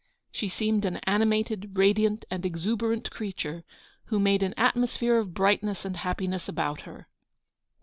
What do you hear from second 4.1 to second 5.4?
made an atmosphere of